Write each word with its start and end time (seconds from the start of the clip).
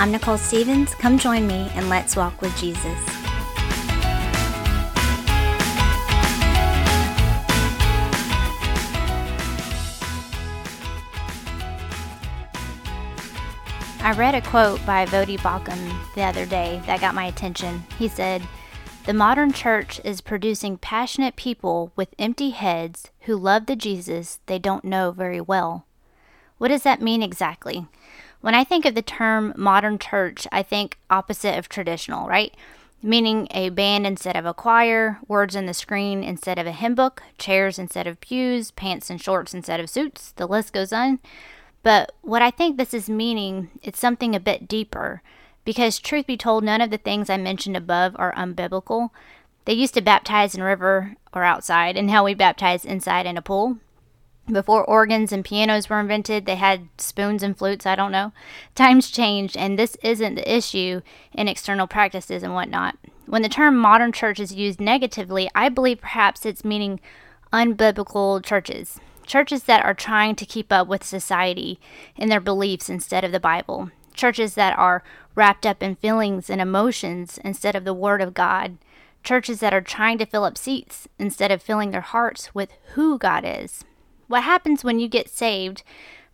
I'm 0.00 0.12
Nicole 0.12 0.38
Stevens. 0.38 0.94
Come 0.94 1.18
join 1.18 1.46
me 1.46 1.70
and 1.74 1.90
let's 1.90 2.16
walk 2.16 2.40
with 2.40 2.56
Jesus. 2.56 2.82
I 14.02 14.14
read 14.16 14.34
a 14.34 14.40
quote 14.40 14.84
by 14.86 15.04
Voddie 15.04 15.38
Baucham 15.38 15.76
the 16.14 16.22
other 16.22 16.46
day 16.46 16.80
that 16.86 17.02
got 17.02 17.14
my 17.14 17.26
attention. 17.26 17.84
He 17.98 18.08
said, 18.08 18.40
The 19.04 19.12
modern 19.12 19.52
church 19.52 20.00
is 20.02 20.22
producing 20.22 20.78
passionate 20.78 21.36
people 21.36 21.92
with 21.94 22.14
empty 22.18 22.50
heads 22.50 23.10
who 23.24 23.36
love 23.36 23.66
the 23.66 23.76
Jesus 23.76 24.40
they 24.46 24.58
don't 24.58 24.82
know 24.82 25.10
very 25.10 25.42
well. 25.42 25.84
What 26.56 26.68
does 26.68 26.84
that 26.84 27.02
mean 27.02 27.22
exactly? 27.22 27.86
When 28.40 28.54
I 28.54 28.64
think 28.64 28.84
of 28.84 28.94
the 28.94 29.02
term 29.02 29.52
modern 29.56 29.98
church, 29.98 30.46
I 30.50 30.62
think 30.62 30.98
opposite 31.10 31.58
of 31.58 31.68
traditional, 31.68 32.26
right? 32.26 32.54
Meaning 33.02 33.48
a 33.50 33.68
band 33.70 34.06
instead 34.06 34.36
of 34.36 34.46
a 34.46 34.54
choir, 34.54 35.18
words 35.28 35.56
on 35.56 35.66
the 35.66 35.74
screen 35.74 36.22
instead 36.24 36.58
of 36.58 36.66
a 36.66 36.72
hymn 36.72 36.94
book, 36.94 37.22
chairs 37.38 37.78
instead 37.78 38.06
of 38.06 38.20
pews, 38.20 38.70
pants 38.70 39.10
and 39.10 39.20
shorts 39.20 39.54
instead 39.54 39.80
of 39.80 39.90
suits, 39.90 40.32
the 40.32 40.46
list 40.46 40.72
goes 40.72 40.92
on. 40.92 41.18
But 41.82 42.12
what 42.22 42.42
I 42.42 42.50
think 42.50 42.76
this 42.76 42.92
is 42.92 43.08
meaning, 43.08 43.70
it's 43.82 44.00
something 44.00 44.34
a 44.34 44.40
bit 44.40 44.68
deeper. 44.68 45.22
Because, 45.64 45.98
truth 45.98 46.26
be 46.26 46.36
told, 46.36 46.64
none 46.64 46.80
of 46.80 46.90
the 46.90 46.98
things 46.98 47.28
I 47.28 47.36
mentioned 47.36 47.76
above 47.76 48.16
are 48.18 48.34
unbiblical. 48.34 49.10
They 49.66 49.74
used 49.74 49.94
to 49.94 50.00
baptize 50.00 50.54
in 50.54 50.62
river 50.62 51.16
or 51.34 51.44
outside, 51.44 51.96
and 51.96 52.06
now 52.06 52.24
we 52.24 52.34
baptize 52.34 52.84
inside 52.84 53.26
in 53.26 53.36
a 53.36 53.42
pool. 53.42 53.76
Before 54.46 54.84
organs 54.84 55.32
and 55.32 55.44
pianos 55.44 55.88
were 55.88 56.00
invented, 56.00 56.46
they 56.46 56.56
had 56.56 56.88
spoons 56.98 57.42
and 57.42 57.56
flutes. 57.56 57.86
I 57.86 57.94
don't 57.94 58.12
know. 58.12 58.32
Times 58.74 59.10
changed, 59.10 59.56
and 59.56 59.78
this 59.78 59.96
isn't 60.02 60.34
the 60.34 60.56
issue 60.56 61.02
in 61.32 61.46
external 61.46 61.86
practices 61.86 62.42
and 62.42 62.54
whatnot. 62.54 62.96
When 63.26 63.42
the 63.42 63.48
term 63.48 63.76
modern 63.76 64.12
church 64.12 64.40
is 64.40 64.54
used 64.54 64.80
negatively, 64.80 65.48
I 65.54 65.68
believe 65.68 66.00
perhaps 66.00 66.44
it's 66.44 66.64
meaning 66.64 67.00
unbiblical 67.52 68.44
churches 68.44 68.98
churches 69.30 69.62
that 69.62 69.84
are 69.84 69.94
trying 69.94 70.34
to 70.34 70.44
keep 70.44 70.72
up 70.72 70.88
with 70.88 71.04
society 71.04 71.78
in 72.16 72.28
their 72.28 72.40
beliefs 72.40 72.90
instead 72.90 73.22
of 73.22 73.30
the 73.30 73.38
Bible, 73.38 73.88
churches 74.12 74.54
that 74.54 74.76
are 74.76 75.04
wrapped 75.36 75.64
up 75.64 75.84
in 75.84 75.94
feelings 75.94 76.50
and 76.50 76.60
emotions 76.60 77.38
instead 77.44 77.76
of 77.76 77.84
the 77.84 77.94
Word 77.94 78.20
of 78.20 78.34
God, 78.34 78.76
churches 79.22 79.60
that 79.60 79.72
are 79.72 79.80
trying 79.80 80.18
to 80.18 80.26
fill 80.26 80.42
up 80.42 80.58
seats 80.58 81.06
instead 81.16 81.52
of 81.52 81.62
filling 81.62 81.92
their 81.92 82.00
hearts 82.00 82.56
with 82.56 82.72
who 82.94 83.18
God 83.18 83.44
is. 83.46 83.84
What 84.30 84.44
happens 84.44 84.84
when 84.84 85.00
you 85.00 85.08
get 85.08 85.28
saved 85.28 85.82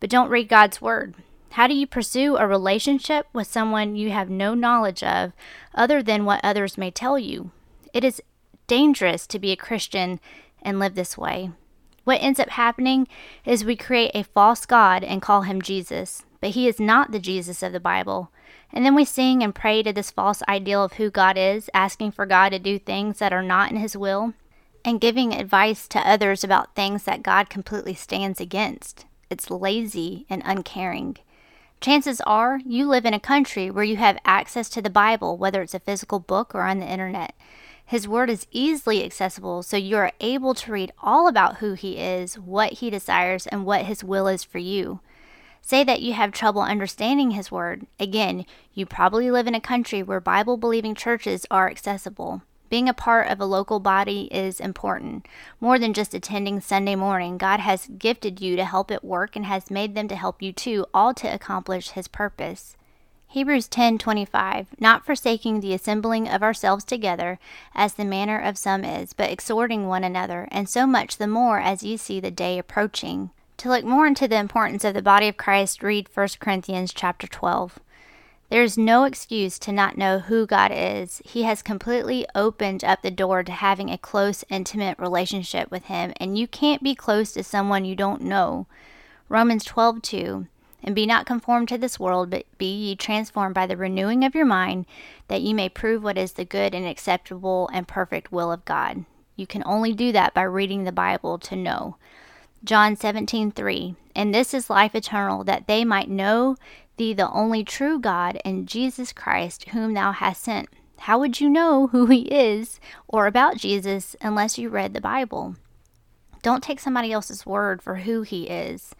but 0.00 0.10
don't 0.10 0.28
read 0.28 0.48
God's 0.48 0.82
Word? 0.82 1.14
How 1.50 1.68
do 1.68 1.74
you 1.74 1.86
pursue 1.86 2.36
a 2.36 2.44
relationship 2.44 3.28
with 3.32 3.46
someone 3.46 3.94
you 3.94 4.10
have 4.10 4.28
no 4.28 4.52
knowledge 4.52 5.04
of 5.04 5.32
other 5.76 6.02
than 6.02 6.24
what 6.24 6.40
others 6.42 6.76
may 6.76 6.90
tell 6.90 7.20
you? 7.20 7.52
It 7.92 8.02
is 8.02 8.20
dangerous 8.66 9.28
to 9.28 9.38
be 9.38 9.52
a 9.52 9.56
Christian 9.56 10.18
and 10.60 10.80
live 10.80 10.96
this 10.96 11.16
way. 11.16 11.52
What 12.02 12.20
ends 12.20 12.40
up 12.40 12.48
happening 12.48 13.06
is 13.44 13.64
we 13.64 13.76
create 13.76 14.10
a 14.12 14.24
false 14.24 14.66
God 14.66 15.04
and 15.04 15.22
call 15.22 15.42
him 15.42 15.62
Jesus, 15.62 16.24
but 16.40 16.50
he 16.50 16.66
is 16.66 16.80
not 16.80 17.12
the 17.12 17.20
Jesus 17.20 17.62
of 17.62 17.72
the 17.72 17.78
Bible. 17.78 18.32
And 18.72 18.84
then 18.84 18.96
we 18.96 19.04
sing 19.04 19.40
and 19.40 19.54
pray 19.54 19.84
to 19.84 19.92
this 19.92 20.10
false 20.10 20.42
ideal 20.48 20.82
of 20.82 20.94
who 20.94 21.10
God 21.12 21.38
is, 21.38 21.70
asking 21.72 22.10
for 22.10 22.26
God 22.26 22.48
to 22.48 22.58
do 22.58 22.76
things 22.76 23.20
that 23.20 23.32
are 23.32 23.40
not 23.40 23.70
in 23.70 23.76
his 23.76 23.96
will, 23.96 24.34
and 24.84 25.00
giving 25.00 25.32
advice 25.32 25.88
to 25.88 26.08
others 26.08 26.44
about 26.44 26.74
things 26.74 27.04
that 27.04 27.22
God 27.22 27.48
completely 27.48 27.94
stands 27.94 28.40
against. 28.40 29.06
It's 29.30 29.50
lazy 29.50 30.26
and 30.28 30.42
uncaring. 30.44 31.16
Chances 31.80 32.20
are 32.22 32.60
you 32.64 32.86
live 32.86 33.04
in 33.04 33.14
a 33.14 33.20
country 33.20 33.70
where 33.70 33.84
you 33.84 33.96
have 33.96 34.18
access 34.24 34.68
to 34.70 34.82
the 34.82 34.90
Bible, 34.90 35.36
whether 35.36 35.62
it's 35.62 35.74
a 35.74 35.80
physical 35.80 36.18
book 36.18 36.54
or 36.54 36.62
on 36.62 36.80
the 36.80 36.90
internet. 36.90 37.34
His 37.84 38.08
word 38.08 38.30
is 38.30 38.46
easily 38.50 39.04
accessible, 39.04 39.62
so 39.62 39.76
you 39.76 39.96
are 39.96 40.12
able 40.20 40.54
to 40.54 40.72
read 40.72 40.92
all 41.02 41.28
about 41.28 41.56
who 41.56 41.74
He 41.74 41.98
is, 41.98 42.38
what 42.38 42.74
He 42.74 42.88
desires, 42.88 43.46
and 43.46 43.66
what 43.66 43.84
His 43.84 44.02
will 44.02 44.26
is 44.26 44.42
for 44.42 44.58
you. 44.58 45.00
Say 45.60 45.84
that 45.84 46.00
you 46.00 46.14
have 46.14 46.32
trouble 46.32 46.62
understanding 46.62 47.32
His 47.32 47.50
word. 47.50 47.86
Again, 48.00 48.46
you 48.72 48.86
probably 48.86 49.30
live 49.30 49.46
in 49.46 49.54
a 49.54 49.60
country 49.60 50.02
where 50.02 50.20
Bible 50.20 50.56
believing 50.56 50.94
churches 50.94 51.46
are 51.50 51.70
accessible. 51.70 52.42
Being 52.74 52.88
a 52.88 52.92
part 52.92 53.28
of 53.28 53.40
a 53.40 53.44
local 53.44 53.78
body 53.78 54.22
is 54.32 54.58
important. 54.58 55.28
More 55.60 55.78
than 55.78 55.94
just 55.94 56.12
attending 56.12 56.58
Sunday 56.58 56.96
morning, 56.96 57.38
God 57.38 57.60
has 57.60 57.86
gifted 57.86 58.40
you 58.40 58.56
to 58.56 58.64
help 58.64 58.90
it 58.90 59.04
work 59.04 59.36
and 59.36 59.46
has 59.46 59.70
made 59.70 59.94
them 59.94 60.08
to 60.08 60.16
help 60.16 60.42
you 60.42 60.52
too, 60.52 60.84
all 60.92 61.14
to 61.14 61.32
accomplish 61.32 61.90
His 61.90 62.08
purpose. 62.08 62.76
Hebrews 63.28 63.68
10:25 63.68 64.66
Not 64.80 65.06
forsaking 65.06 65.60
the 65.60 65.72
assembling 65.72 66.28
of 66.28 66.42
ourselves 66.42 66.82
together 66.82 67.38
as 67.76 67.94
the 67.94 68.04
manner 68.04 68.40
of 68.40 68.58
some 68.58 68.84
is 68.84 69.12
but 69.12 69.30
exhorting 69.30 69.86
one 69.86 70.02
another 70.02 70.48
and 70.50 70.68
so 70.68 70.84
much 70.84 71.18
the 71.18 71.28
more 71.28 71.60
as 71.60 71.84
ye 71.84 71.96
see 71.96 72.18
the 72.18 72.32
day 72.32 72.58
approaching 72.58 73.30
To 73.58 73.68
look 73.68 73.84
more 73.84 74.08
into 74.08 74.26
the 74.26 74.40
importance 74.40 74.82
of 74.82 74.94
the 74.94 75.00
body 75.00 75.28
of 75.28 75.36
Christ 75.36 75.80
read 75.84 76.08
1 76.12 76.28
Corinthians 76.40 76.92
chapter 76.92 77.28
12 77.28 77.78
There 78.50 78.62
is 78.62 78.78
no 78.78 79.04
excuse 79.04 79.58
to 79.60 79.72
not 79.72 79.98
know 79.98 80.20
who 80.20 80.46
God 80.46 80.70
is 80.72 81.20
He 81.24 81.42
has 81.44 81.62
completely 81.62 82.26
opened 82.34 82.84
up 82.84 83.02
the 83.02 83.10
door 83.10 83.42
to 83.42 83.52
having 83.52 83.90
a 83.90 83.98
close 83.98 84.44
intimate 84.48 84.98
relationship 84.98 85.70
with 85.70 85.86
him 85.86 86.12
and 86.18 86.38
you 86.38 86.46
can't 86.46 86.82
be 86.82 86.94
close 86.94 87.32
to 87.32 87.42
someone 87.42 87.84
you 87.84 87.96
don't 87.96 88.22
know 88.22 88.66
Romans 89.28 89.64
12:2 89.64 90.46
and 90.84 90.94
be 90.94 91.06
not 91.06 91.24
conformed 91.26 91.68
to 91.68 91.78
this 91.78 91.98
world, 91.98 92.28
but 92.28 92.44
be 92.58 92.66
ye 92.66 92.94
transformed 92.94 93.54
by 93.54 93.66
the 93.66 93.76
renewing 93.76 94.22
of 94.22 94.34
your 94.34 94.44
mind, 94.44 94.84
that 95.28 95.40
ye 95.40 95.54
may 95.54 95.68
prove 95.68 96.04
what 96.04 96.18
is 96.18 96.32
the 96.32 96.44
good 96.44 96.74
and 96.74 96.86
acceptable 96.86 97.70
and 97.72 97.88
perfect 97.88 98.30
will 98.30 98.52
of 98.52 98.64
God. 98.66 99.06
You 99.34 99.46
can 99.46 99.62
only 99.64 99.94
do 99.94 100.12
that 100.12 100.34
by 100.34 100.42
reading 100.42 100.84
the 100.84 100.92
Bible 100.92 101.38
to 101.38 101.56
know. 101.56 101.96
John 102.62 102.96
17:3 102.96 103.96
And 104.14 104.34
this 104.34 104.54
is 104.54 104.70
life 104.70 104.94
eternal 104.94 105.42
that 105.44 105.66
they 105.66 105.84
might 105.84 106.08
know 106.08 106.56
thee 106.96 107.14
the 107.14 107.30
only 107.30 107.64
true 107.64 107.98
God 107.98 108.38
and 108.44 108.68
Jesus 108.68 109.12
Christ 109.12 109.70
whom 109.70 109.94
thou 109.94 110.12
hast 110.12 110.42
sent. 110.42 110.68
How 110.98 111.18
would 111.18 111.40
you 111.40 111.50
know 111.50 111.88
who 111.88 112.06
he 112.06 112.22
is 112.22 112.80
or 113.08 113.26
about 113.26 113.56
Jesus 113.56 114.16
unless 114.20 114.58
you 114.58 114.68
read 114.68 114.94
the 114.94 115.00
Bible? 115.00 115.56
Don't 116.42 116.62
take 116.62 116.80
somebody 116.80 117.12
else's 117.12 117.46
word 117.46 117.82
for 117.82 117.96
who 117.96 118.22
he 118.22 118.44
is. 118.44 118.94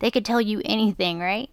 They 0.00 0.10
could 0.10 0.24
tell 0.24 0.40
you 0.40 0.62
anything, 0.64 1.20
right? 1.20 1.50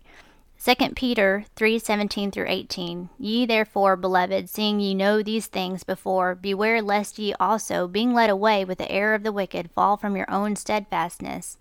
2 0.60 0.96
Peter 0.96 1.46
3:17 1.56 2.32
through 2.32 2.46
18 2.48 3.10
Ye 3.20 3.46
therefore 3.46 3.96
beloved 3.96 4.50
seeing 4.50 4.80
ye 4.80 4.94
know 4.94 5.22
these 5.22 5.48
things 5.48 5.84
before 5.84 6.36
beware 6.36 6.82
lest 6.82 7.20
ye 7.20 7.34
also 7.40 7.88
being 7.88 8.14
led 8.14 8.30
away 8.30 8.66
with 8.66 8.78
the 8.78 8.92
error 8.92 9.14
of 9.14 9.24
the 9.24 9.32
wicked 9.32 9.70
fall 9.72 9.98
from 9.98 10.16
your 10.16 10.30
own 10.30 10.56
steadfastness 10.56 11.58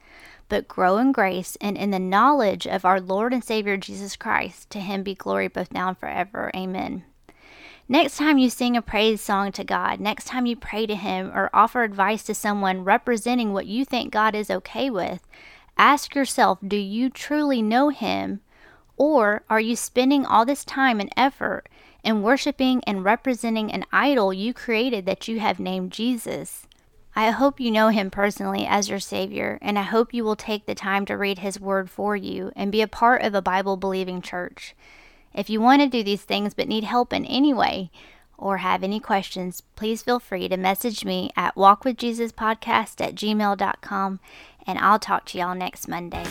but 0.48 0.68
grow 0.68 0.98
in 0.98 1.12
grace 1.12 1.56
and 1.60 1.76
in 1.76 1.90
the 1.90 1.98
knowledge 1.98 2.66
of 2.66 2.84
our 2.84 3.00
Lord 3.00 3.32
and 3.32 3.44
Savior 3.44 3.76
Jesus 3.76 4.16
Christ. 4.16 4.70
To 4.70 4.80
him 4.80 5.02
be 5.02 5.14
glory 5.14 5.48
both 5.48 5.72
now 5.72 5.88
and 5.88 5.98
forever. 5.98 6.50
Amen. 6.54 7.04
Next 7.88 8.16
time 8.16 8.38
you 8.38 8.50
sing 8.50 8.76
a 8.76 8.82
praise 8.82 9.20
song 9.20 9.52
to 9.52 9.62
God, 9.62 10.00
next 10.00 10.26
time 10.26 10.44
you 10.44 10.56
pray 10.56 10.86
to 10.86 10.96
Him 10.96 11.30
or 11.32 11.50
offer 11.54 11.84
advice 11.84 12.24
to 12.24 12.34
someone 12.34 12.82
representing 12.82 13.52
what 13.52 13.66
you 13.66 13.84
think 13.84 14.12
God 14.12 14.34
is 14.34 14.50
okay 14.50 14.90
with, 14.90 15.20
Ask 15.78 16.14
yourself 16.14 16.58
do 16.66 16.76
you 16.76 17.10
truly 17.10 17.62
know 17.62 17.90
Him? 17.90 18.40
Or 18.96 19.42
are 19.50 19.60
you 19.60 19.76
spending 19.76 20.24
all 20.24 20.44
this 20.44 20.64
time 20.64 21.00
and 21.00 21.12
effort 21.16 21.68
in 22.02 22.22
worshiping 22.22 22.82
and 22.86 23.04
representing 23.04 23.70
an 23.70 23.84
idol 23.92 24.32
you 24.32 24.54
created 24.54 25.06
that 25.06 25.28
you 25.28 25.40
have 25.40 25.60
named 25.60 25.92
Jesus? 25.92 26.66
I 27.14 27.30
hope 27.30 27.60
you 27.60 27.70
know 27.70 27.88
him 27.88 28.10
personally 28.10 28.66
as 28.66 28.90
your 28.90 28.98
Savior, 28.98 29.58
and 29.62 29.78
I 29.78 29.82
hope 29.82 30.12
you 30.12 30.22
will 30.22 30.36
take 30.36 30.66
the 30.66 30.74
time 30.74 31.06
to 31.06 31.16
read 31.16 31.38
his 31.38 31.58
word 31.58 31.88
for 31.88 32.14
you 32.14 32.52
and 32.54 32.70
be 32.70 32.82
a 32.82 32.86
part 32.88 33.22
of 33.22 33.34
a 33.34 33.40
Bible 33.40 33.78
believing 33.78 34.20
church. 34.20 34.74
If 35.34 35.48
you 35.48 35.60
want 35.60 35.82
to 35.82 35.88
do 35.88 36.02
these 36.02 36.22
things 36.22 36.54
but 36.54 36.68
need 36.68 36.84
help 36.84 37.12
in 37.12 37.24
any 37.24 37.54
way 37.54 37.90
or 38.38 38.58
have 38.58 38.82
any 38.82 39.00
questions, 39.00 39.62
please 39.76 40.02
feel 40.02 40.18
free 40.18 40.48
to 40.48 40.56
message 40.56 41.04
me 41.04 41.30
at 41.36 41.54
walkwithjesuspodcast 41.54 43.00
at 43.00 43.14
gmail.com 43.14 44.20
and 44.66 44.78
I'll 44.78 44.98
talk 44.98 45.24
to 45.26 45.38
y'all 45.38 45.54
next 45.54 45.88
Monday. 45.88 46.24